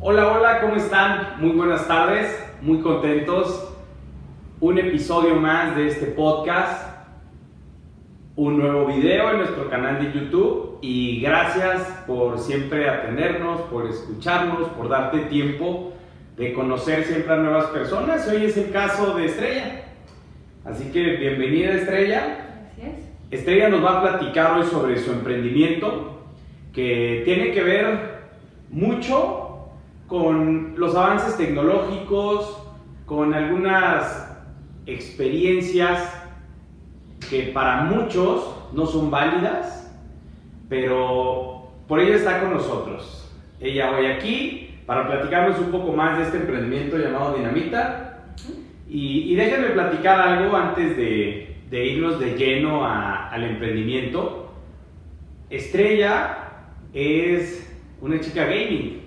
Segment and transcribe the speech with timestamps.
[0.00, 1.36] Hola, hola, ¿cómo están?
[1.38, 2.26] Muy buenas tardes,
[2.60, 3.72] muy contentos.
[4.60, 6.88] Un episodio más de este podcast,
[8.36, 14.68] un nuevo video en nuestro canal de YouTube y gracias por siempre atendernos, por escucharnos,
[14.70, 15.92] por darte tiempo
[16.36, 18.28] de conocer siempre a nuevas personas.
[18.28, 19.84] Hoy es el caso de Estrella.
[20.64, 22.66] Así que bienvenida Estrella.
[22.76, 23.08] Gracias.
[23.30, 26.20] Estrella nos va a platicar hoy sobre su emprendimiento
[26.74, 28.14] que tiene que ver
[28.68, 29.43] mucho
[30.14, 32.56] con los avances tecnológicos,
[33.04, 34.32] con algunas
[34.86, 36.08] experiencias
[37.28, 39.92] que para muchos no son válidas,
[40.68, 43.28] pero por ello está con nosotros.
[43.58, 48.26] Ella hoy aquí para platicarnos un poco más de este emprendimiento llamado Dinamita.
[48.88, 54.54] Y, déjenme platicar algo antes de, irnos de lleno al emprendimiento.
[55.50, 56.38] Estrella
[56.92, 57.68] es
[58.00, 59.03] una chica gaming.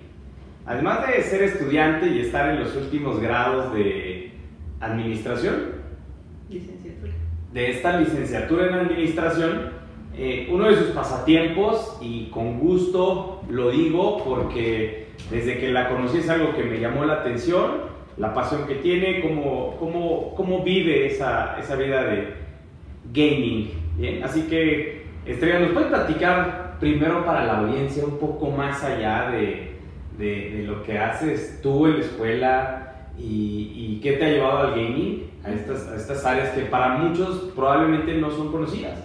[0.68, 4.32] Además de ser estudiante y estar en los últimos grados de
[4.80, 5.78] administración,
[6.50, 7.12] Licenciatura.
[7.54, 9.70] de esta licenciatura en administración,
[10.14, 16.18] eh, uno de sus pasatiempos, y con gusto lo digo porque desde que la conocí
[16.18, 21.06] es algo que me llamó la atención, la pasión que tiene, cómo, cómo, cómo vive
[21.06, 22.34] esa, esa vida de
[23.10, 23.70] gaming.
[23.96, 24.22] ¿bien?
[24.22, 29.67] Así que, Estrella, ¿nos puedes platicar primero para la audiencia un poco más allá de,
[30.18, 34.58] de, de lo que haces tú en la escuela y, y qué te ha llevado
[34.58, 38.98] al gaming, a estas, a estas áreas que para muchos probablemente no son conocidas?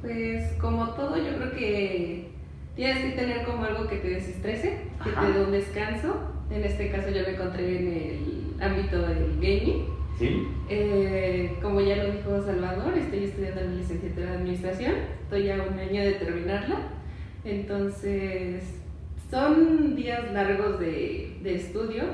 [0.00, 2.28] Pues como todo, yo creo que
[2.76, 5.26] tienes que tener como algo que te desestrese, que Ajá.
[5.26, 6.30] te dé un descanso.
[6.50, 9.86] En este caso yo me encontré en el ámbito del gaming.
[10.18, 10.46] ¿Sí?
[10.68, 14.92] Eh, como ya lo dijo Salvador, estoy estudiando la licenciatura de administración,
[15.22, 16.76] estoy a un año de terminarla.
[17.44, 18.80] Entonces,
[19.30, 22.04] son días largos de, de estudio.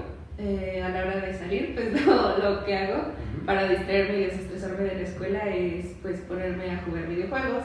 [0.43, 3.13] Eh, a la hora de salir, pues lo, lo que hago
[3.45, 7.65] para distraerme y desestresarme de la escuela es pues ponerme a jugar videojuegos.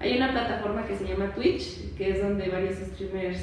[0.00, 3.40] Hay una plataforma que se llama Twitch, que es donde varios streamers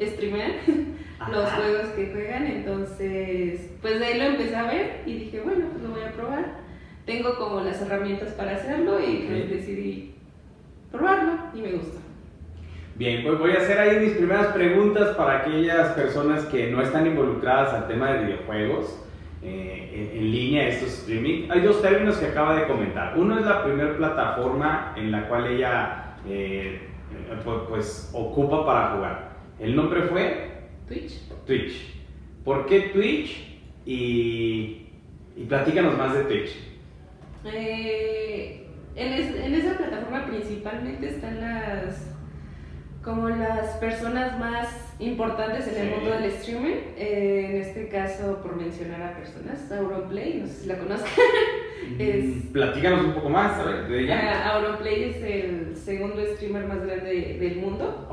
[0.00, 0.52] streamean
[1.30, 5.66] los juegos que juegan, entonces pues de ahí lo empecé a ver y dije, bueno,
[5.70, 6.68] pues lo voy a probar.
[7.06, 10.14] Tengo como las herramientas para hacerlo y pues decidí
[10.92, 11.98] probarlo y me gustó.
[12.98, 17.06] Bien, pues voy a hacer ahí mis primeras preguntas para aquellas personas que no están
[17.06, 18.98] involucradas al tema de videojuegos
[19.40, 21.48] eh, en, en línea, estos streaming.
[21.48, 23.16] Hay dos términos que acaba de comentar.
[23.16, 26.80] Uno es la primera plataforma en la cual ella eh,
[27.12, 29.28] eh, pues, pues, ocupa para jugar.
[29.60, 30.50] El nombre fue
[30.88, 31.20] Twitch.
[31.46, 31.94] Twitch.
[32.44, 33.46] ¿Por qué Twitch?
[33.86, 34.86] Y,
[35.36, 36.50] y platícanos más de Twitch.
[37.44, 38.66] Eh,
[38.96, 42.17] en, es- en esa plataforma principalmente están las
[43.08, 45.94] como las personas más importantes en el Sí.
[45.94, 46.76] mundo del streaming.
[46.98, 51.10] Eh, en este caso, por mencionar a personas, Auronplay, no sé si la conozcan.
[51.98, 54.50] Es- Mm, Platícanos un poco más a ver, de ella.
[54.52, 58.06] Auronplay es el segundo streamer más grande del mundo,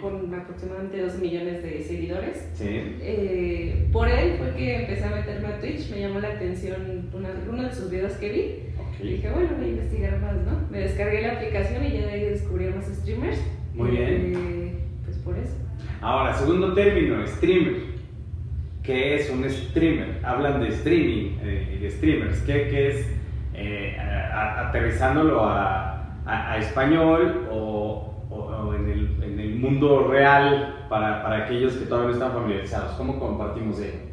[0.00, 2.48] con aproximadamente 2 millones de seguidores.
[2.54, 2.96] sí.
[3.00, 7.30] Eh, por él fue que empecé a meterme a Twitch, me llamó la atención una-
[7.50, 8.42] uno de sus videos que vi.
[8.78, 9.04] ok.
[9.04, 10.68] Y dije, bueno, voy a investigar más, ¿no?
[10.70, 13.38] Me descargué la aplicación y ya de ahí descubrí a más streamers.
[13.78, 14.32] Muy bien.
[14.36, 14.74] Eh,
[15.04, 15.54] pues por eso.
[16.00, 17.88] Ahora, segundo término, streamer.
[18.82, 20.20] ¿Qué es un streamer?
[20.24, 22.38] Hablan de streaming eh, y de streamers.
[22.40, 23.08] ¿Qué, qué es
[23.54, 24.30] eh, a-
[24.62, 30.86] a- aterrizándolo a, a- a español o, o- o en, el, en el mundo real
[30.88, 32.92] para, para aquellos que todavía no están familiarizados?
[32.92, 34.08] ¿Cómo compartimos ello?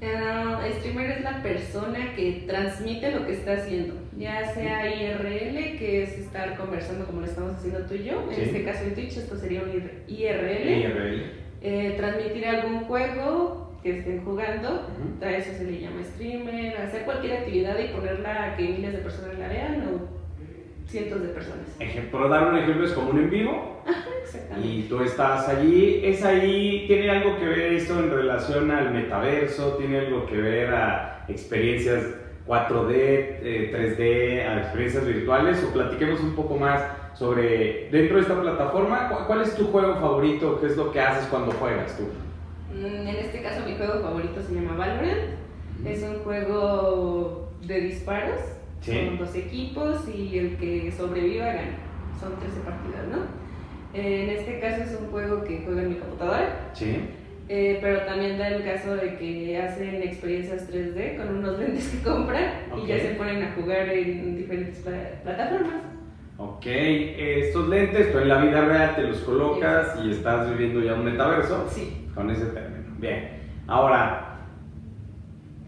[0.00, 6.02] Eh, streamer es la persona que transmite lo que está haciendo, ya sea IRL, que
[6.04, 8.22] es estar conversando como lo estamos haciendo tú y yo.
[8.30, 8.42] En Sí.
[8.42, 9.70] este caso en Twitch, esto sería un
[10.06, 10.70] IRL.
[10.80, 11.22] IRL.
[11.62, 14.86] Eh, transmitir algún juego que estén jugando,
[15.20, 18.98] a eso se le llama streamer, hacer cualquier actividad y ponerla a que miles de
[18.98, 21.76] personas la vean o cientos de personas.
[21.80, 23.77] Ejem- Por dar un ejemplo, es como un en vivo.
[24.62, 26.00] Y tú estás allí.
[26.04, 29.74] ¿Es ahí, tiene algo que ver esto en relación al metaverso?
[29.78, 32.02] ¿Tiene algo que ver a experiencias
[32.46, 35.62] 4D, eh, 3D, a experiencias virtuales?
[35.64, 36.82] O platiquemos un poco más
[37.14, 40.58] sobre, dentro de esta plataforma, ¿cu- ¿cuál es tu juego favorito?
[40.60, 42.04] ¿Qué es lo que haces cuando juegas tú?
[42.74, 45.36] Mm, En este caso mi juego favorito se llama Valorant.
[45.84, 48.40] Es un juego de disparos.
[48.80, 48.92] Sí.
[49.06, 51.78] Son dos equipos y el que sobreviva gana.
[52.20, 53.18] Son 13 partidas, ¿no?
[54.00, 56.70] En este caso es un juego que juega en mi computadora.
[56.72, 57.00] Sí.
[57.48, 62.02] Eh, pero también da el caso de que hacen experiencias 3D con unos lentes que
[62.08, 62.44] compran
[62.76, 65.72] y ya se ponen a jugar en diferentes pla- plataformas.
[66.36, 70.94] Ok, estos lentes tú en la vida real te los colocas y estás viviendo ya
[70.94, 72.06] un metaverso Sí.
[72.14, 72.94] con ese término.
[72.98, 73.30] Bien,
[73.66, 74.36] ahora,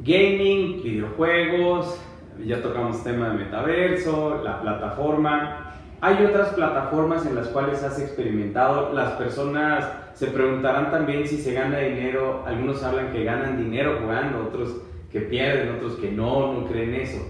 [0.01, 1.99] gaming, videojuegos,
[2.45, 5.70] ya tocamos tema de metaverso, la plataforma.
[6.03, 8.93] Hay otras plataformas en las cuales has experimentado.
[8.95, 12.43] Las personas se preguntarán también si se gana dinero.
[12.47, 14.77] Algunos hablan que ganan dinero jugando, otros
[15.13, 17.21] que pierden, otros que no, no creen eso.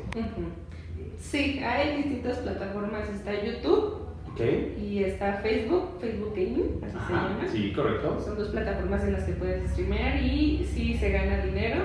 [1.19, 3.09] Sí, hay distintas plataformas.
[3.09, 4.03] Está YouTube
[4.33, 4.41] ¿Ok?
[4.79, 7.49] y está Facebook, Facebook Gaming, así se llama.
[7.51, 8.21] sí, correcto.
[8.25, 11.81] Son dos plataformas en las que puedes streamear y sí se gana dinero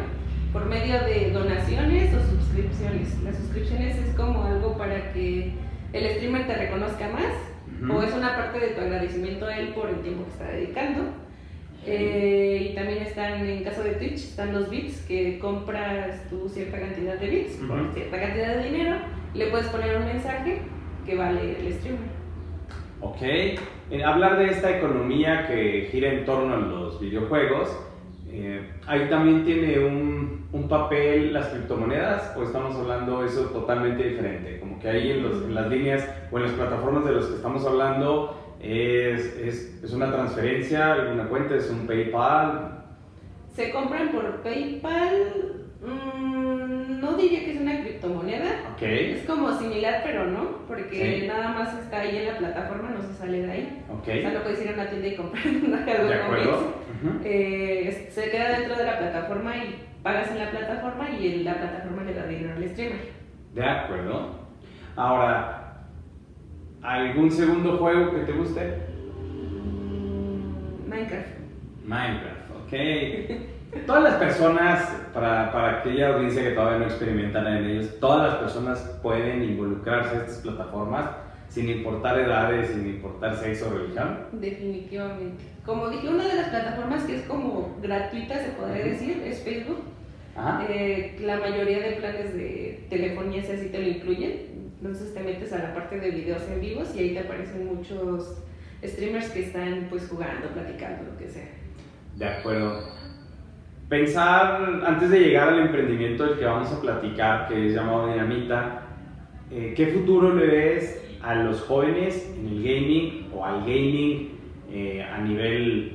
[0.54, 3.22] por medio de donaciones o suscripciones.
[3.24, 5.54] Las suscripciones es como algo para que
[5.96, 7.34] el streamer te reconozca más
[7.82, 7.98] Ujú.
[7.98, 11.04] o es una parte de tu agradecimiento a él por el tiempo que está dedicando.
[11.88, 16.80] Eh, y también están, en caso de Twitch, están los bits, que compras tú cierta
[16.80, 17.94] cantidad de bits por Ujú.
[17.94, 18.96] cierta cantidad de dinero,
[19.36, 20.62] le puedes poner un mensaje
[21.06, 22.16] que vale el streamer.
[23.02, 23.22] Ok,
[23.92, 27.70] en hablar de esta economía que gira en torno a los videojuegos,
[28.38, 34.60] eh, ahí también tiene un, un papel las criptomonedas o estamos hablando eso totalmente diferente,
[34.60, 37.36] como que ahí en, los- en las líneas o en las plataformas de los que
[37.36, 42.84] estamos hablando es, es, es una transferencia, alguna cuenta, es un PayPal,
[43.54, 45.14] Se compran por PayPal.
[45.82, 48.72] mm, no diría que es una criptomoneda.
[48.74, 51.28] ok, Es como similar, pero no, porque Sí.
[51.28, 53.84] nada más está ahí en la plataforma, no se sale de ahí.
[53.90, 55.44] ok, O sea, no puedes ir a una tienda y comprar
[55.98, 56.85] algo de acuerdo.
[57.24, 61.56] Eh, se queda dentro de la plataforma y pagas en la plataforma y en la
[61.56, 63.00] plataforma le da dinero al streamer.
[63.54, 64.46] De acuerdo.
[64.96, 65.86] Ahora,
[66.82, 68.78] ¿algún segundo juego que te guste?
[70.88, 71.28] Minecraft.
[71.86, 73.86] Minecraft, ok.
[73.86, 78.36] Todas las personas, para, para aquella audiencia que todavía no experimentan en ellos, todas las
[78.42, 81.10] personas pueden involucrarse a estas plataformas
[81.50, 84.18] sin importar edades, sin importar sexo o religión.
[84.32, 85.55] Definitivamente.
[85.66, 89.82] Como dije, una de las plataformas que es como gratuita, se podría decir, es Facebook.
[90.36, 90.66] Ajá.
[90.70, 94.56] Eh, la mayoría de planes de telefonía si así te lo incluyen.
[94.78, 98.44] Entonces te metes a la parte de videos en vivos y ahí te aparecen muchos
[98.84, 101.50] streamers que están pues jugando, platicando, lo que sea.
[102.16, 102.84] De acuerdo.
[103.90, 108.84] Pensar, antes de llegar al emprendimiento del que vamos a platicar, que es llamado Dinamita,
[109.52, 114.35] eh, ¿qué futuro le ves a los jóvenes en el gaming o al gaming
[114.76, 115.94] eh, a nivel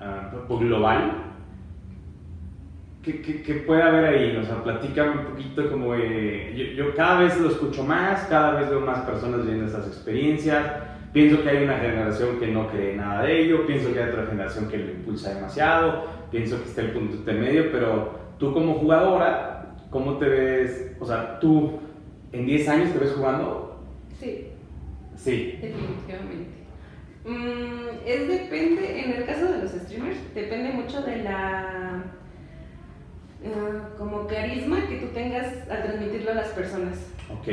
[0.00, 1.12] ah, global?
[3.02, 4.36] ¿Qué, qué, qué puede haber ahí?
[4.36, 5.94] O sea, platícame un poquito como...
[5.96, 9.88] eh, yo, yo cada vez lo escucho más, cada vez veo más personas viviendo estas
[9.88, 10.64] experiencias.
[11.12, 14.26] Pienso que hay una generación que no cree nada de ello, pienso que hay otra
[14.26, 19.74] generación que lo impulsa demasiado, pienso que está el punto intermedio, pero tú como jugadora,
[19.90, 20.96] ¿cómo te ves?
[21.00, 21.78] O sea, tú
[22.32, 23.80] en 10 años te ves jugando?
[24.20, 24.48] Sí,
[25.16, 25.58] Sí.
[25.60, 26.63] definitivamente.
[27.24, 32.04] Mm, es depende, en el caso de los streamers, depende mucho de la
[33.46, 37.10] ah, como carisma que tú tengas al transmitirlo a las personas.
[37.30, 37.48] Ok.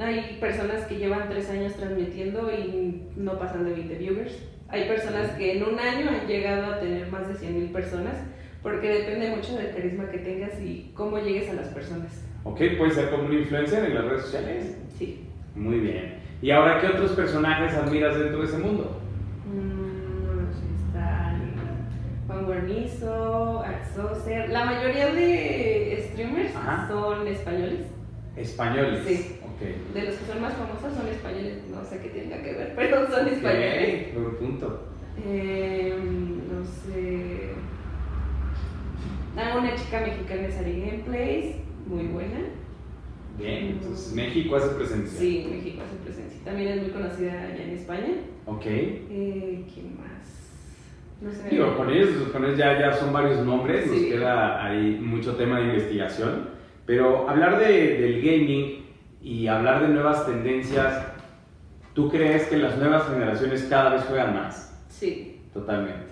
[0.00, 4.36] Hay personas que llevan tres años transmitiendo y no pasan de 20 viewers.
[4.68, 8.16] Hay personas que en un año han llegado a tener más de 100 mil personas,
[8.62, 12.24] porque depende mucho del carisma que tengas y cómo llegues a las personas.
[12.42, 14.76] Ok, puedes ser como un influencer en las redes sociales.
[14.98, 15.20] Sí.
[15.54, 16.14] Muy bien.
[16.42, 19.00] ¿Y ahora qué otros personajes admiras dentro de ese mundo?
[19.46, 20.48] Mm,
[20.88, 21.52] están
[22.26, 24.48] Juan Guarnizo, Axoser.
[24.50, 26.88] La mayoría de streamers Ajá.
[26.88, 27.86] son españoles.
[28.36, 29.04] Españoles.
[29.06, 29.36] Sí.
[29.44, 29.94] Ok.
[29.94, 31.62] De los que son más famosos son españoles.
[31.70, 34.08] No sé qué tenga que ver, pero son españoles.
[34.16, 34.88] Ok, buen punto.
[35.24, 35.96] Eh,
[36.50, 37.50] no sé.
[39.36, 42.38] Ah, una chica mexicana es Ari Gameplays, muy buena.
[43.38, 45.18] Bien, entonces México hace presencia.
[45.18, 46.40] Sí, México hace presencia.
[46.44, 48.14] También es muy conocida allá en España.
[48.46, 48.66] Ok.
[48.66, 50.12] Eh, ¿Quién más?
[51.20, 51.48] No sé.
[51.50, 54.08] Digo, con ellos, con ellos ya, ya son varios nombres, nos Sí.
[54.10, 56.48] queda ahí mucho tema de investigación,
[56.86, 58.84] pero hablar de, del gaming
[59.22, 61.06] y hablar de nuevas tendencias,
[61.94, 64.84] ¿tú crees que las nuevas generaciones cada vez juegan más?
[64.88, 65.40] Sí.
[65.52, 66.06] Totalmente.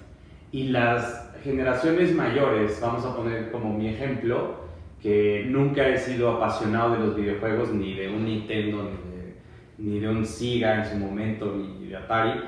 [0.50, 4.62] Y las generaciones mayores, vamos a poner como mi ejemplo,
[5.02, 9.34] que nunca he sido apasionado de los videojuegos, ni de un Nintendo, ni de,
[9.94, 12.40] ni de un Sega en su momento, ni de Atari.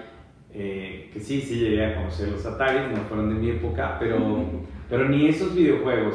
[0.57, 4.19] eh, que sí, sí llegué a conocer los Atari, no fueron de mi época, pero,
[4.89, 6.15] pero ni esos videojuegos.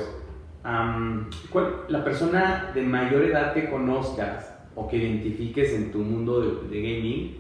[1.49, 6.69] ¿cuál- la persona de mayor edad que conozcas o que identifiques en tu mundo de,
[6.69, 7.37] de gaming,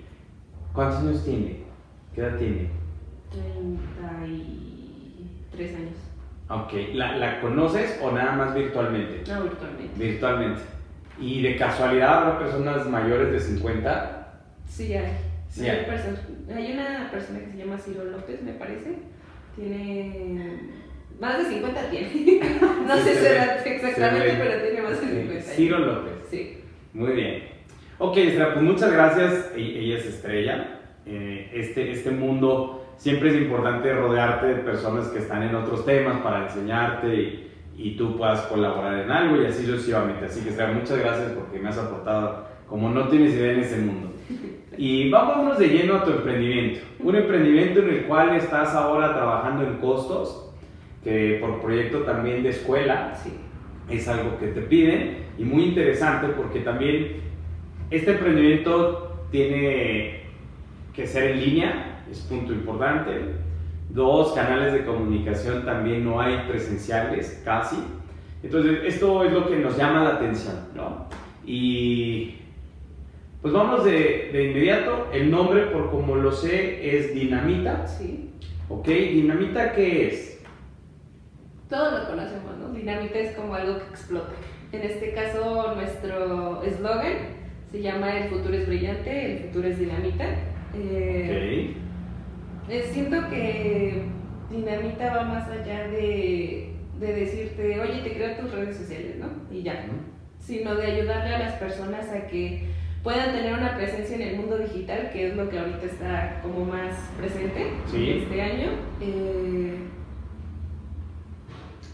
[0.73, 1.57] ¿cuántos años tiene?
[2.13, 2.69] ¿Qué edad tiene?
[3.31, 6.08] 33 años.
[6.49, 9.23] Ok, ¿la, la conoces o nada más virtualmente?
[9.31, 9.93] No, virtualmente.
[10.03, 10.61] Virtualmente.
[11.19, 14.33] ¿Y de casualidad habrá personas mayores de 50?
[14.67, 15.11] Sí, hay.
[15.49, 15.85] Sí hay, hay.
[15.85, 18.95] perso- hay una persona que se llama Ciro López, me parece.
[19.55, 20.59] Tiene.
[21.19, 22.09] Más de 50 tiene.
[22.87, 25.45] no Sí, sé edad exactamente, Se pero tiene más de 50 años.
[25.55, 26.13] Ciro López.
[26.31, 26.57] Sí.
[26.93, 27.43] Muy bien.
[27.97, 29.51] Ok, Estrella, pues muchas gracias.
[29.55, 30.79] E- Ella es Estrella.
[31.05, 36.17] Eh, este, este mundo siempre es importante rodearte de personas que están en otros temas
[36.21, 40.25] para enseñarte y, y tú puedas colaborar en algo y así sucesivamente.
[40.25, 43.77] Así que Estrella, muchas gracias porque me has aportado como no tienes idea en ese
[43.77, 44.11] mundo.
[44.77, 46.81] Y vámonos de lleno a tu emprendimiento.
[46.99, 50.51] Un emprendimiento en el cual estás ahora trabajando en costos,
[51.03, 53.31] que por proyecto también de escuela, Sí.
[53.89, 57.21] es algo que te piden y muy interesante porque también
[57.89, 60.21] este emprendimiento tiene
[60.93, 63.11] que ser en línea, es punto importante.
[63.89, 67.77] Dos, canales de comunicación también no hay presenciales casi.
[68.43, 71.07] Entonces, esto es lo que nos llama la atención, ¿no?
[71.45, 72.35] Y
[73.41, 75.07] pues vamos de, de inmediato.
[75.11, 77.87] El nombre, por como lo sé, es Dinamita.
[77.87, 78.29] Sí.
[78.69, 78.87] ¿Ok?
[78.87, 80.41] ¿Dinamita qué es?
[81.69, 82.69] Todos lo conocemos, ¿no?
[82.71, 84.31] Dinamita es como algo que explota.
[84.71, 87.39] En este caso, nuestro eslogan
[87.71, 90.25] se llama El futuro es brillante, el futuro es dinamita.
[90.75, 91.88] Eh, Ok.
[92.69, 94.03] Eh, siento que
[94.51, 99.27] dinamita va más allá de, de decirte, oye, te creo tus redes sociales, ¿no?
[99.55, 99.85] Y ya,
[100.39, 102.63] sino de ayudarle a las personas a que
[103.03, 106.65] puedan tener una presencia en el mundo digital, que es lo que ahorita está como
[106.65, 108.21] más presente Sí.
[108.23, 108.71] este año.
[109.01, 109.75] Eh,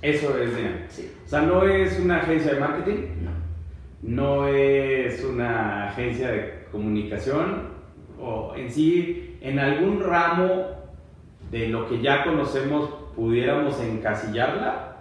[0.02, 0.86] Eso es Dinamita.
[0.90, 3.32] sí, O sea, no es una agencia de marketing, no.
[4.04, 7.70] no es una agencia de comunicación
[8.20, 10.66] o en sí, en algún ramo
[11.52, 14.98] de lo que ya conocemos pudiéramos encasillarla.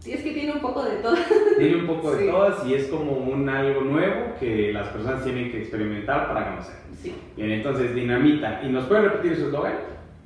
[0.00, 1.16] Sí, es que tiene un poco de todo.
[1.56, 2.30] Tiene un poco de Sí.
[2.30, 6.74] todas y es como un algo nuevo que las personas tienen que experimentar para conocer.
[7.02, 7.14] Sí.
[7.36, 8.60] Bien, entonces dinamita.
[8.62, 9.76] ¿Y nos puede repetir su eslogan?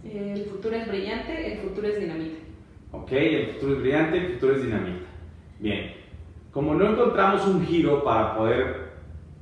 [0.04, 2.38] El futuro es brillante, el futuro es dinamita.
[2.90, 5.06] Ok, el futuro es brillante, el futuro es dinamita.
[5.60, 5.92] Bien,
[6.50, 8.88] como no encontramos un giro para poder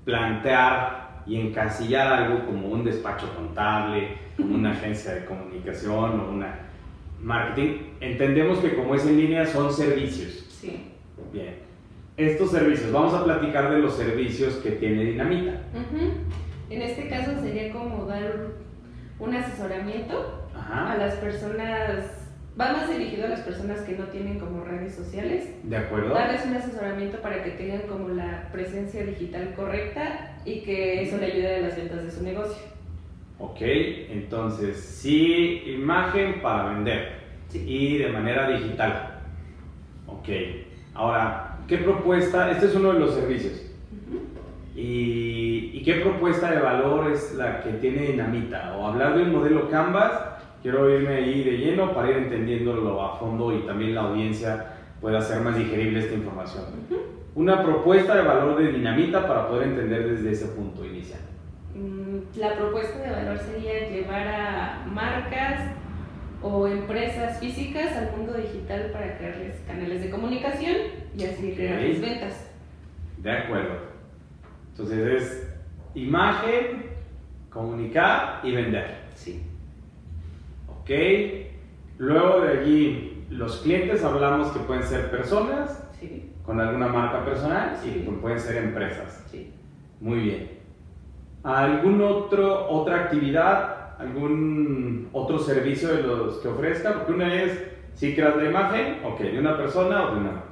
[0.04, 6.66] plantear y encasillar algo como un despacho contable, como una agencia de comunicación o una
[7.20, 10.46] marketing, entendemos que como es en línea son servicios.
[10.60, 10.92] Sí.
[11.32, 11.56] Bien,
[12.16, 15.60] estos servicios, vamos a platicar de los servicios que tiene Dinamita.
[16.70, 18.48] En este caso sería como dar
[19.18, 22.28] un asesoramiento a las personas,
[22.58, 26.14] va más dirigido a las personas que no tienen como redes sociales, ¿de acuerdo?
[26.14, 31.26] darles un asesoramiento para que tengan como la presencia digital correcta y que eso le
[31.26, 32.62] ayude a las ventas de su negocio.
[33.38, 37.16] Ok, entonces sí, imagen para vender
[37.48, 37.64] Sí.
[37.66, 39.20] y de manera digital.
[40.06, 40.28] Ok,
[40.94, 42.50] ahora, ¿qué propuesta?
[42.50, 43.62] Este es uno de los servicios.
[43.92, 44.20] Ujú.
[44.80, 48.76] ¿Y, y qué propuesta de valor es la que tiene Dinamita?
[48.78, 50.12] O hablar de un modelo Canvas,
[50.62, 54.66] quiero irme ahí de lleno para ir entendiéndolo a fondo y también la audiencia
[55.00, 56.64] pueda hacer más digerible esta información.
[57.36, 61.20] Una propuesta de valor de Dinamita para poder entender desde ese punto inicial.
[61.74, 65.60] Mm, La propuesta de valor sería llevar a marcas
[66.40, 70.76] o empresas físicas al mundo digital para crearles canales de comunicación
[71.14, 72.50] y así crearles ventas.
[73.18, 73.80] De acuerdo.
[74.70, 75.48] Entonces es
[75.94, 76.86] imagen,
[77.50, 78.96] comunicar y vender.
[79.14, 79.42] Sí.
[80.68, 80.90] ¿Ok?
[81.98, 85.85] Luego de allí, los clientes hablamos que pueden ser personas
[86.46, 88.02] con alguna marca personal y Sí.
[88.04, 89.24] que pueden ser empresas.
[89.30, 89.52] sí.
[90.00, 90.50] Muy bien.
[91.42, 96.92] ¿Algún otro, otra actividad, algún otro servicio de los que ofrezca?
[96.94, 97.62] Porque una es,
[97.94, 100.42] si creas la imagen, ok, de una persona o de una.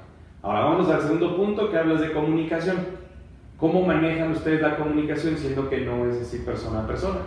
[0.43, 2.77] Ahora vamos al segundo punto que hablas de comunicación.
[3.59, 7.21] ¿Cómo manejan ustedes la comunicación siendo que no es así persona a persona?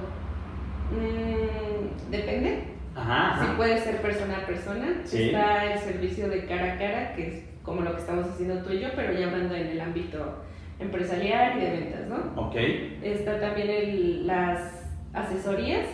[0.91, 2.63] Mm, depende.
[2.95, 3.39] Ajá.
[3.41, 5.01] Sí puede ser persona a persona.
[5.03, 5.25] Sí.
[5.27, 8.71] Está el servicio de cara a cara, que es como lo que estamos haciendo tú
[8.71, 10.37] y yo, pero ya hablando en el ámbito
[10.79, 12.41] empresarial y de ventas, ¿no?
[12.47, 12.55] Ok.
[13.03, 15.85] Está también el- las asesorías.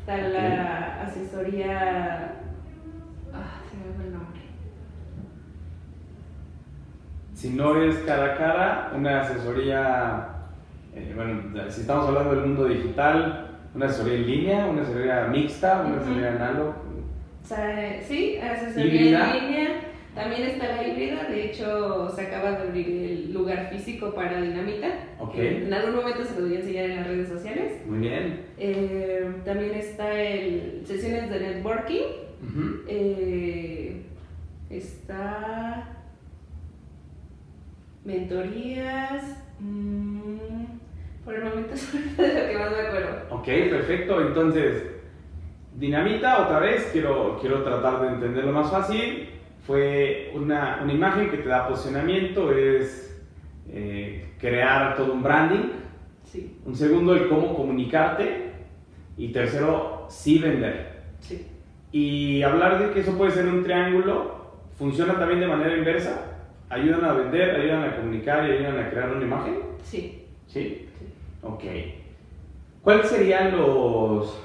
[0.00, 2.34] Está la asesoría.
[3.32, 4.40] Ah, se me fue el nombre.
[7.34, 10.28] Si no es cara a cara, una asesoría,
[10.94, 15.80] eh, bueno, si estamos hablando del mundo digital, una asesoría en línea, una asesoría mixta,
[15.86, 16.74] una asesoría análoga.
[17.42, 18.84] O sea, sí, asesoría
[19.34, 19.74] en línea.
[20.14, 24.88] También está la híbrida, de hecho se acaba de abrir el lugar físico para Dinamita.
[25.18, 25.32] Ok.
[25.32, 27.80] que En algún momento se lo voy a enseñar en las redes sociales.
[27.86, 28.44] Muy bien.
[28.58, 32.02] Eh, también está el sesiones de networking.
[32.88, 34.02] Eh,
[34.68, 35.96] está
[38.04, 39.22] mentorías.
[39.60, 40.36] mm,
[41.24, 43.10] por el momento es de lo que más me acuerdo.
[43.30, 44.20] Ok, perfecto.
[44.20, 44.86] Entonces,
[45.78, 49.28] Dinamita, otra vez, quiero, quiero tratar de entenderlo más fácil.
[49.62, 53.20] Fue una, una imagen que te da posicionamiento, es
[53.70, 55.70] eh, crear todo un branding.
[56.24, 58.52] Sí, Un segundo, el cómo comunicarte.
[59.16, 61.02] Y tercero, sí vender.
[61.20, 61.46] sí.
[61.94, 64.46] Y hablar de que eso puede ser un triángulo,
[64.78, 66.38] funciona también de manera inversa.
[66.70, 69.56] Ayudan a vender, ayudan a comunicar y ayudan a crear una imagen.
[69.84, 70.88] Sí, ¿Sí?
[70.98, 71.04] sí.
[71.42, 71.62] Ok.
[72.82, 74.42] ¿Cuáles serían los,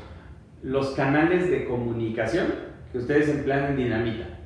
[0.62, 2.48] los canales de comunicación
[2.92, 4.37] que ustedes emplean en Dinamita?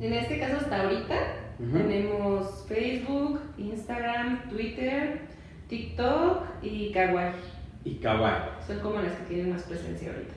[0.00, 1.14] En este caso, hasta ahorita,
[1.58, 5.20] tenemos Facebook, Instagram, Twitter,
[5.68, 7.34] TikTok y Kawaii.
[7.84, 8.42] Y Kawaii.
[8.66, 10.34] Son como las que tienen más presencia ahorita.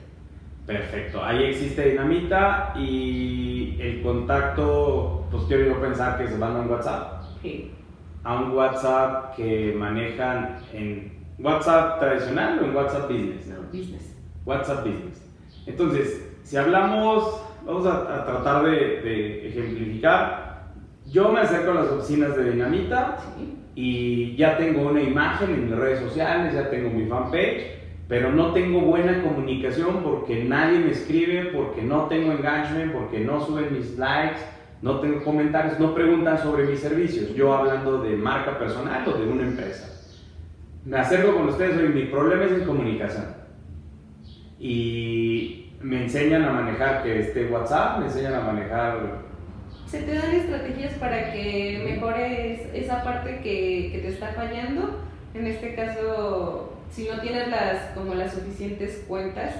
[0.66, 1.24] Perfecto.
[1.24, 6.70] Ahí existe Dinamita y el contacto, pues quiero yo pensar que se van a un
[6.70, 7.22] WhatsApp.
[7.40, 7.70] Sí.
[8.22, 13.46] A un WhatsApp que manejan en WhatsApp tradicional o en WhatsApp Business.
[13.46, 14.16] No, business.
[14.44, 15.22] WhatsApp Business.
[15.66, 18.70] Entonces, si hablamos, vamos a, a tratar de,
[19.02, 20.64] de ejemplificar.
[21.10, 23.54] Yo me acerco a las oficinas de Dinamita Sí.
[23.74, 27.74] y ya tengo una imagen en mis redes sociales, ya tengo mi fanpage,
[28.08, 33.44] pero no tengo buena comunicación porque nadie me escribe, porque no tengo engagement, porque no
[33.44, 34.40] suben mis likes,
[34.82, 37.34] no tengo comentarios, no preguntan sobre mis servicios.
[37.34, 39.90] Yo hablando de marca personal o de una empresa.
[40.84, 43.24] Me acerco con ustedes, oye, mi problema es en comunicación.
[44.58, 49.18] Y me enseñan a manejar que este WhatsApp, me enseñan a manejar
[49.86, 55.00] Se te dan estrategias para que mejores esa parte que, que te está fallando.
[55.34, 59.54] En este caso, si no tienes las como las suficientes cuentas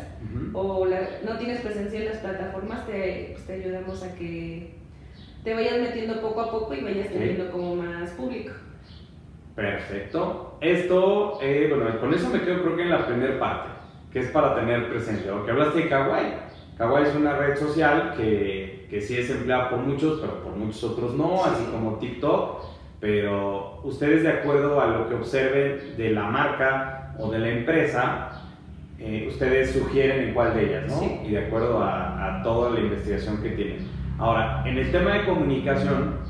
[0.54, 4.70] o la- no tienes presencia en las plataformas, te, pues, te ayudamos a que
[5.44, 8.52] te vayas metiendo poco a poco y vayas teniendo como más público.
[9.54, 10.56] Perfecto.
[10.60, 13.70] Esto, eh, bueno, con eso me quedo creo que en la primera parte,
[14.14, 15.32] que es para tener presencia.
[15.32, 16.34] Porque hablaste de Kawaii.
[16.78, 20.82] Kawaii es una red social que, que sí es empleada por muchos, pero por muchos
[20.84, 21.50] otros no, Sí.
[21.52, 22.62] así como TikTok.
[23.00, 28.30] Pero ustedes de acuerdo a lo que observen de la marca o de la empresa,
[28.98, 31.00] eh, ustedes sugieren en cuál de ellas, ¿no?
[31.00, 31.20] Sí.
[31.26, 33.86] Y de acuerdo a, a toda la investigación que tienen.
[34.18, 36.22] Ahora, en el tema de comunicación,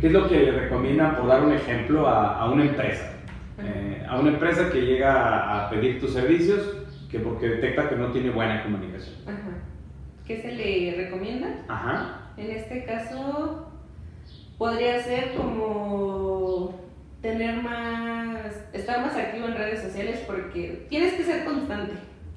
[0.00, 3.13] ¿Qué es lo que le recomiendan, por dar un ejemplo, a, a una empresa?
[3.58, 6.60] Eh, a una empresa que llega a, pedir tus servicios,
[7.10, 9.14] que porque detecta que no tiene buena comunicación.
[9.26, 9.58] Ajá.
[10.26, 11.64] ¿Qué se le recomienda?
[11.68, 12.32] Ajá.
[12.36, 13.72] En este caso,
[14.58, 16.80] podría ser como
[17.22, 21.94] tener más, estar más activo en redes sociales porque tienes que ser constante.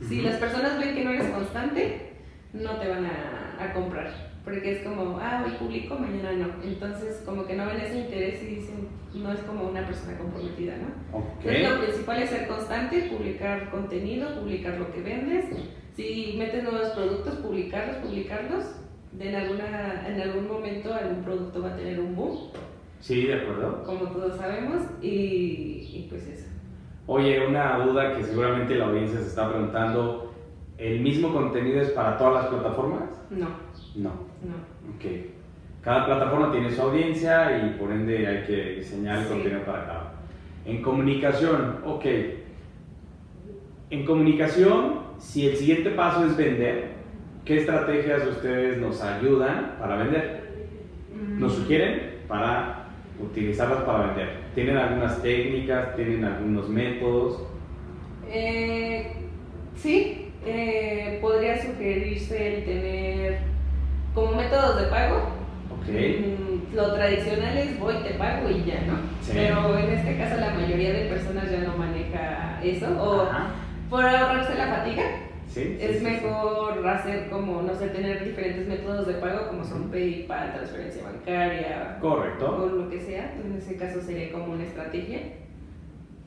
[0.07, 2.11] Si las personas ven que no eres constante,
[2.53, 4.26] no te van a, a comprar.
[4.47, 6.63] Porque es como, ah, hoy publico, mañana no.
[6.63, 10.75] Entonces, como que no ven ese interés y dicen, no es como una persona comprometida,
[10.77, 11.17] ¿no?
[11.17, 11.25] Ok.
[11.43, 15.47] Entonces, lo principal es ser constante, publicar contenido, publicar lo que vendes.
[15.97, 18.63] Si metes nuevos productos, publicarlos, publicarlos.
[19.11, 22.37] De en, alguna, en algún momento algún producto va a tener un boom,
[23.01, 23.83] Sí, de acuerdo.
[23.83, 26.47] como todos sabemos, y, y pues eso.
[27.05, 30.33] Oye, una duda que seguramente la audiencia se está preguntando,
[30.77, 33.09] ¿el mismo contenido es para todas las plataformas?
[33.29, 33.47] No,
[33.97, 34.09] No.
[34.09, 34.95] no.
[34.95, 35.05] Ok.
[35.83, 39.29] Cada plataforma tiene su audiencia y por ende hay que diseñar el Sí.
[39.33, 40.13] contenido para cada.
[40.65, 42.05] En comunicación, ok.
[43.89, 46.89] En comunicación, si el siguiente paso es vender,
[47.45, 50.47] ¿qué estrategias ustedes nos ayudan para vender?
[51.37, 52.87] ¿Nos Mm, sugieren para
[53.21, 54.29] utilizarlas para vender?
[54.53, 55.95] ¿Tienen algunas técnicas?
[55.95, 57.43] ¿Tienen algunos métodos?
[58.29, 59.13] Eh,
[59.75, 63.39] sí, eh, podría sugerirse el tener
[64.13, 65.17] como métodos de pago.
[65.71, 65.87] Ok.
[65.89, 68.97] Mm, Lo tradicional es voy, te pago y ya, ¿no?
[69.21, 69.31] Sí.
[69.33, 72.87] Pero en este caso la mayoría de personas ya no maneja eso.
[73.01, 73.47] O Ajá.
[73.89, 75.03] por ahorrarse la fatiga,
[75.47, 79.89] Sí, sí, es mejor hacer como, no sé, tener diferentes métodos de pago como son
[79.89, 82.63] PayPal, transferencia bancaria Correcto.
[82.63, 83.33] o lo que sea.
[83.43, 85.19] En ese caso sería como una estrategia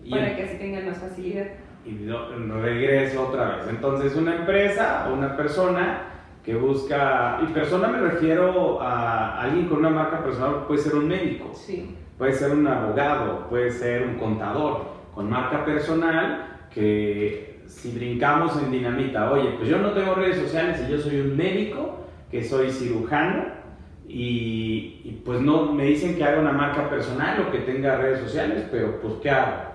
[0.03, 1.47] Y para que así tengan más facilidad.
[1.85, 2.31] Y no
[2.62, 3.66] regreso otra vez.
[3.69, 6.10] Entonces, una empresa o una persona
[6.44, 11.09] que busca, y persona me refiero a alguien con una marca personal, puede ser un
[11.09, 17.92] médico, Sí, puede ser un abogado, puede ser un contador con marca personal que si
[17.92, 22.07] brincamos en dinamita, oye, pues yo no tengo redes sociales y yo soy un médico,
[22.31, 23.61] que soy cirujano,
[24.09, 28.18] y, y, pues no me dicen que haga una marca personal o que tenga redes
[28.20, 29.70] sociales, pero pues ¿qué hago?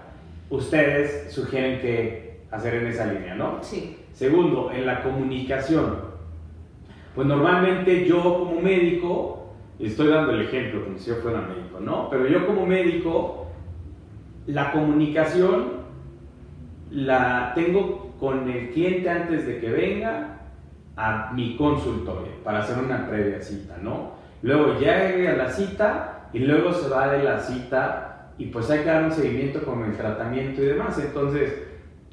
[0.49, 3.59] Ustedes sugieren que hacer en esa línea, ¿no?
[3.61, 3.97] Sí.
[4.11, 6.14] Segundo, en la comunicación.
[7.15, 9.47] Pues normalmente yo como médico,
[9.79, 12.09] estoy dando el ejemplo como si yo fuera médico, ¿no?
[12.09, 13.47] Pero yo como médico,
[14.47, 15.85] la comunicación
[16.91, 20.41] la tengo con el cliente antes de que venga
[20.97, 24.11] a mi consultorio para hacer una previa cita, ¿no?
[24.41, 28.79] Luego llega a la cita y luego se va de la cita y pues hay
[28.79, 30.99] que dar un seguimiento con el tratamiento y demás.
[30.99, 31.63] Entonces,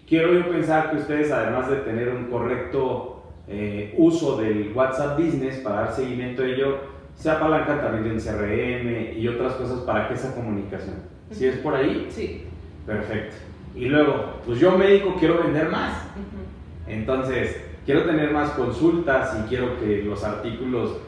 [0.09, 3.12] quiero yo pensar que ustedes, además de tener un correcto
[3.49, 6.79] eh, uso del WhatsApp Business para dar seguimiento a ello,
[7.15, 10.97] se apalancan también en CRM y otras cosas para que esa comunicación.
[11.31, 12.07] ¿Si es por ahí?
[12.11, 12.45] Sí.
[12.87, 13.37] Perfecto.
[13.75, 15.93] Y luego, pues yo médico quiero vender más.
[16.87, 20.99] Entonces, quiero tener más consultas y quiero que los artículos,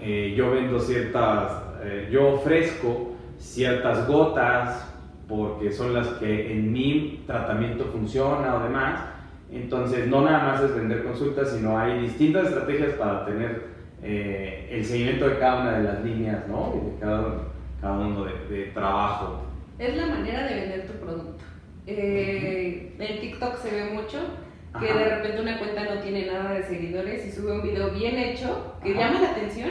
[0.00, 4.86] eh, yo vendo ciertas, eh, yo ofrezco ciertas gotas
[5.28, 9.04] porque son las que en mi tratamiento funciona o demás.
[9.52, 13.64] Entonces, no nada más es vender consultas, sino hay distintas estrategias para tener
[14.02, 16.72] eh, el seguimiento de cada una de las líneas, ¿no?
[16.76, 17.24] Y de cada,
[17.80, 19.42] cada uno de, de trabajo.
[19.78, 21.42] Es la manera de vender tu producto.
[21.86, 24.18] Eh, en TikTok se ve mucho
[24.78, 24.98] que Ajá.
[24.98, 28.76] de repente una cuenta no tiene nada de seguidores y sube un video bien hecho
[28.84, 29.00] que Ajá.
[29.08, 29.70] llama la atención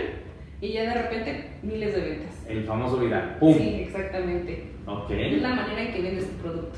[0.59, 2.45] y ya de repente miles de ventas.
[2.49, 3.37] El famoso viral.
[3.39, 3.53] ¡Pum!
[3.57, 4.65] Sí, exactamente.
[4.85, 5.09] Ok.
[5.11, 6.77] Es la manera en que vendes tu producto.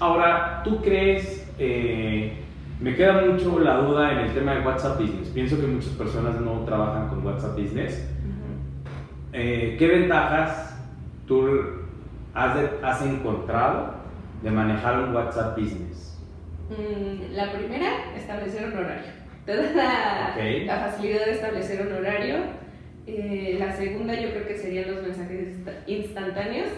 [0.00, 2.32] Ahora, ¿tú crees, eh,
[2.82, 5.28] me queda mucho la duda en el tema de WhatsApp Business?
[5.28, 8.08] Pienso que muchas personas no trabajan con WhatsApp Business.
[9.32, 10.76] Eh, ¿Qué ventajas
[11.26, 11.46] tú
[12.34, 13.94] has, de- has encontrado
[14.42, 16.18] de manejar un WhatsApp Business?
[16.70, 19.12] Mm, La primera, establecer un horario.
[19.46, 20.66] Te da la, Ok.
[20.66, 22.36] la facilidad de establecer un horario.
[23.06, 26.68] Eh, la segunda yo creo que serían los mensajes insta- instantáneos.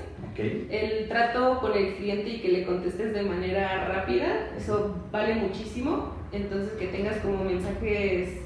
[0.71, 6.15] El trato con el cliente y que le contestes de manera rápida, eso vale muchísimo.
[6.33, 8.41] Entonces que tengas como mensajes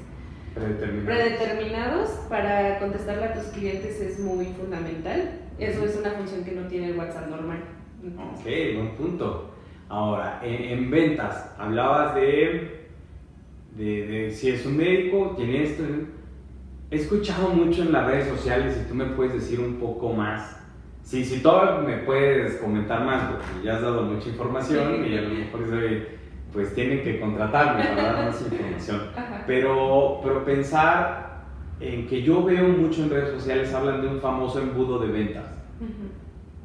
[0.53, 1.05] Predeterminado.
[1.05, 5.31] predeterminados para contestarle a tus clientes es muy fundamental.
[5.57, 7.59] Eso es una función que no tiene el WhatsApp normal.
[8.03, 8.43] Ok,
[8.75, 9.51] buen punto.
[9.87, 12.87] Ahora, en, en ventas, hablabas de,
[13.75, 15.83] de, de si es un médico, tiene esto.
[16.91, 20.57] He escuchado mucho en las redes sociales y tú me puedes decir un poco más.
[21.03, 25.21] Sí, si todo me puedes comentar más, porque ya has dado mucha información y a
[25.21, 25.61] lo mejor
[26.51, 29.01] pues tienen que contratarme para dar más información.
[29.15, 29.43] Ajá.
[29.45, 31.43] Pero, pero pensar
[31.79, 35.45] en que yo veo mucho en redes sociales, hablan de un famoso embudo de ventas.
[35.79, 36.09] Ujú.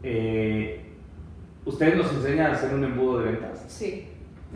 [0.03, 0.81] Eh,
[1.65, 3.65] ¿Ustedes nos enseñan a hacer un embudo de ventas?
[3.69, 4.09] Sí,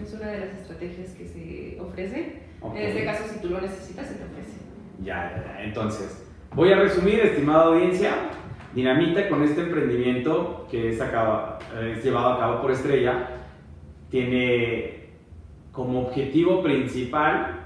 [0.02, 2.42] es una de las estrategias que se ofrece.
[2.61, 2.74] Ok.
[2.76, 4.58] En este caso, si tú lo necesitas, se te ofrece.
[5.02, 5.58] Ya.
[5.62, 8.11] Entonces, voy a resumir, estimada audiencia.
[8.74, 13.28] Dinamita con este emprendimiento que es, acaba- eh, es llevado a cabo por Estrella
[14.11, 15.11] tiene
[15.72, 17.61] como objetivo principal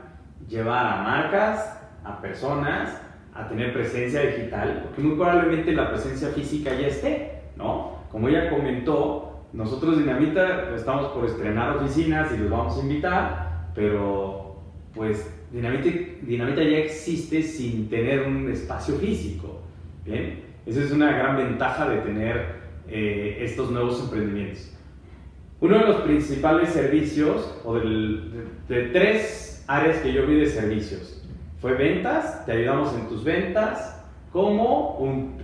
[0.48, 3.00] llevar a marcas, a personas,
[3.34, 7.92] a tener presencia digital, porque muy probablemente la presencia física ya esté, ¿no?
[8.10, 14.41] Como ella comentó, nosotros Dinamita estamos por estrenar oficinas y los vamos a invitar, pero
[14.94, 15.90] pues Dinamita,
[16.22, 19.61] Dinamita ya existe sin tener un espacio físico,
[20.05, 20.40] ¿bien?
[20.64, 24.72] Esa es una gran ventaja de tener eh, estos nuevos emprendimientos.
[25.61, 31.22] Uno de los principales servicios, o de, tres áreas que yo vi de servicios,
[31.61, 34.98] fue ventas, te ayudamos en tus ventas, como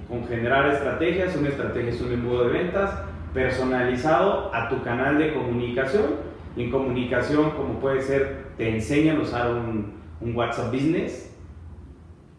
[0.08, 2.90] con generar estrategias, una estrategia es un embudo de ventas
[3.34, 6.06] personalizado a tu canal de comunicación,
[6.58, 11.34] y en comunicación como puede ser, te enseñan a usar un, un WhatsApp Business,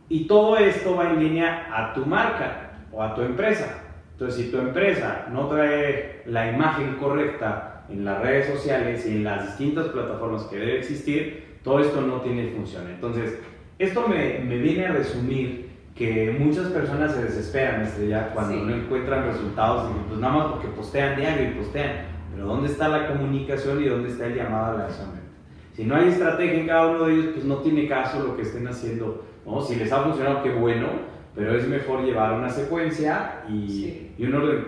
[0.09, 3.83] y todo esto va en línea a tu marca o a tu empresa.
[4.13, 9.23] Entonces, si tu empresa no trae la imagen correcta en las redes sociales y en
[9.23, 12.89] las distintas plataformas que debe existir, todo esto no tiene función.
[12.89, 13.39] Entonces,
[13.77, 18.61] esto me, me viene a resumir que muchas personas se desesperan este, ya cuando Sí.
[18.65, 22.08] no encuentran resultados y pues nada más porque postean diario y postean.
[22.39, 25.09] Pero ¿dónde está la comunicación y dónde está el llamado a la acción?
[25.73, 28.43] Si no hay estrategia en cada uno de ellos, pues no tiene caso lo que
[28.43, 29.25] estén haciendo.
[29.45, 29.59] ¿no?
[29.59, 30.87] Si les ha funcionado, qué bueno,
[31.35, 34.11] pero es mejor llevar una secuencia y, Sí.
[34.17, 34.65] y un orden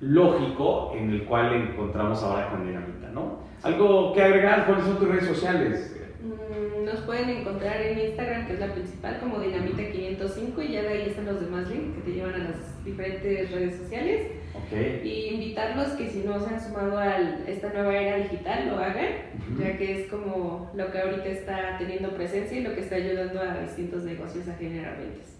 [0.00, 3.38] lógico en el cual encontramos ahora con Dinamita, ¿no?
[3.62, 5.96] Algo que agregar, ¿cuáles son tus redes sociales?
[6.20, 9.93] Mm, Nos pueden encontrar en Instagram, que es la principal, como Dinamita501.
[10.34, 13.50] 705 y ya de ahí están los demás links que te llevan a las diferentes
[13.50, 14.26] redes sociales.
[14.54, 15.04] Ok.
[15.04, 19.08] Y invitarlos que si no se han sumado a esta nueva era digital, lo hagan,
[19.52, 19.62] Ujú.
[19.62, 23.40] ya que es como lo que ahorita está teniendo presencia y lo que está ayudando
[23.40, 25.36] a distintos negocios a generar ventas.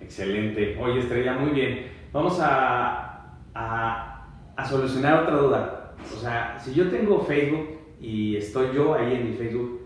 [0.00, 0.76] Excelente.
[0.80, 1.86] Oye, Estrella, muy bien.
[2.12, 5.94] Vamos a, a, a solucionar otra duda.
[6.14, 9.77] O sea, si yo tengo Facebook y estoy yo ahí en mi Facebook,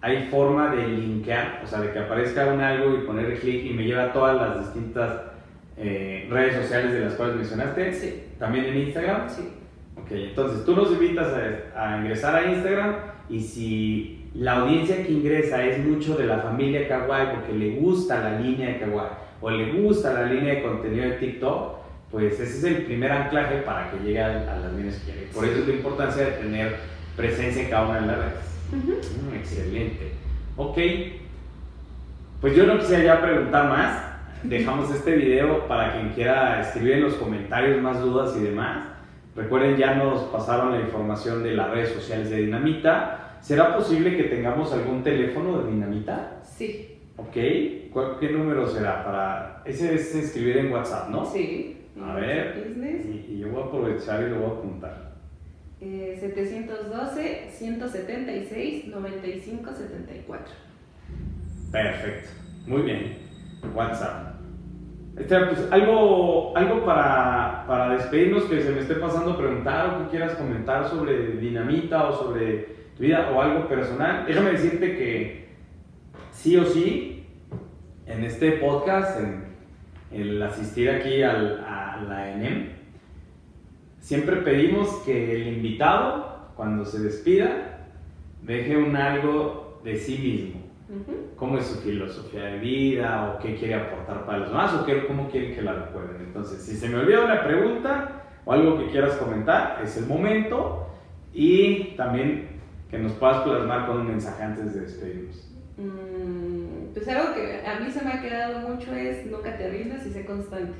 [0.00, 1.60] ¿hay forma de linkear?
[1.64, 4.36] O sea, de que aparezca un algo y poner clic y me lleva a todas
[4.36, 5.20] las distintas
[5.76, 7.92] eh, redes sociales de las cuales mencionaste.
[7.92, 8.22] Sí.
[8.38, 9.28] También en Instagram.
[9.28, 9.48] Sí.
[9.96, 11.32] Ok, entonces tú nos invitas
[11.74, 12.96] a, a ingresar a Instagram
[13.28, 18.20] y si la audiencia que ingresa es mucho de la familia Kawaii porque le gusta
[18.20, 21.76] la línea de Kawaii o le gusta la línea de contenido de TikTok,
[22.10, 25.26] pues ese es el primer anclaje para que llegue a, a las líneas que quiere.
[25.34, 26.76] Por eso es la importancia de tener
[27.16, 28.55] presencia en cada una de las redes.
[28.72, 30.12] Mm, excelente.
[30.56, 30.78] Ok,
[32.40, 34.02] pues yo no quisiera ya preguntar más.
[34.42, 38.88] Dejamos este video para quien quiera escribir en los comentarios más dudas y demás.
[39.34, 43.38] Recuerden, ya nos pasaron la información de las redes sociales de Dinamita.
[43.40, 46.40] ¿Será posible que tengamos algún teléfono de Dinamita?
[46.42, 46.98] Sí.
[47.16, 47.36] Ok,
[47.92, 49.04] ¿Cuál- ¿qué número será?
[49.04, 49.62] Para...
[49.64, 51.24] Ese es escribir en WhatsApp, ¿no?
[51.24, 51.76] Sí.
[52.02, 52.64] A ver.
[52.68, 53.06] Business.
[53.06, 55.05] Y, y yo voy a aprovechar y lo voy a apuntar.
[55.88, 56.18] Eh,
[58.96, 60.48] 712-176-9574.
[61.70, 62.28] Perfecto,
[62.66, 63.14] muy bien.
[63.74, 64.34] WhatsApp.
[65.16, 70.10] Este, pues, algo, algo para, para despedirnos que se me esté pasando preguntar o que
[70.10, 74.24] quieras comentar sobre Dinamita o sobre tu vida o algo personal.
[74.26, 75.46] Déjame decirte que
[76.32, 77.24] sí o sí,
[78.06, 79.44] en este podcast, en
[80.12, 82.70] el asistir aquí al- a la ENEM,
[84.06, 87.88] siempre pedimos que el invitado, cuando se despida,
[88.40, 91.30] deje un algo de sí mismo Ujú.
[91.34, 95.08] cómo es su filosofía de vida o qué quiere aportar para los demás o qué,
[95.08, 96.22] cómo quieren que la recuerden.
[96.24, 100.86] Entonces, si se me olvida una pregunta o algo que quieras comentar, es el momento
[101.34, 105.52] y también que nos puedas plasmar con un mensaje antes de despedirnos.
[105.78, 110.06] Mm, pues algo que a mí se me ha quedado mucho es nunca te rindas
[110.06, 110.78] y sé constante.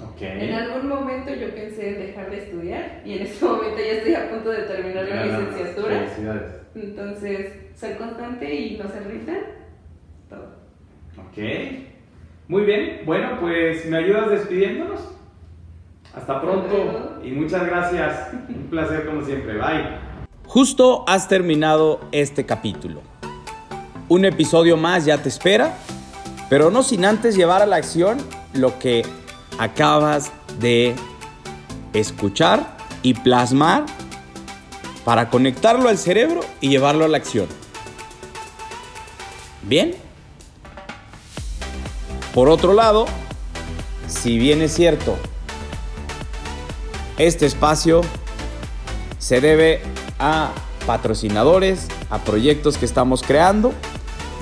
[0.00, 0.22] Ok.
[0.22, 4.14] En algún momento yo pensé en dejar de estudiar y en este momento ya estoy
[4.14, 5.98] a punto de terminar la licenciatura.
[6.00, 6.52] Felicidades.
[6.74, 9.40] Entonces, ser constante y no se rindan,
[10.28, 10.56] todo.
[11.18, 11.38] Ok.
[12.48, 13.02] Muy bien.
[13.04, 15.00] Bueno, pues me ayudas despidiéndonos.
[16.14, 18.30] Hasta pronto y muchas gracias.
[18.48, 19.54] Un placer como siempre.
[19.54, 20.12] Bye.
[20.46, 23.00] Justo has terminado este capítulo.
[24.08, 25.74] Un episodio más ya te espera,
[26.50, 28.18] pero no sin antes llevar a la acción
[28.52, 29.02] lo que
[29.58, 30.94] acabas de
[31.92, 33.86] escuchar y plasmar
[35.04, 37.46] para conectarlo al cerebro y llevarlo a la acción.
[39.62, 39.94] Bien.
[42.34, 43.06] Por otro lado,
[44.06, 45.16] si bien es cierto,
[47.18, 48.00] este espacio
[49.18, 49.82] se debe
[50.18, 50.50] a
[50.86, 53.72] patrocinadores, a proyectos que estamos creando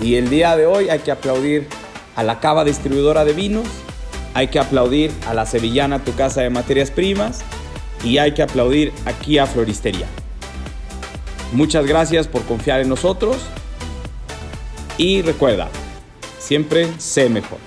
[0.00, 1.68] y el día de hoy hay que aplaudir
[2.16, 3.66] a la Cava Distribuidora de Vinos,
[4.34, 7.40] hay que aplaudir a la Sevillana Tu Casa de Materias Primas
[8.04, 10.06] y hay que aplaudir aquí a Floristería.
[11.52, 13.36] Muchas gracias por confiar en nosotros
[14.98, 15.68] y recuerda,
[16.38, 17.58] siempre sé mejor.